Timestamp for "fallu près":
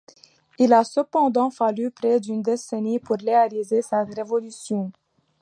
1.51-2.19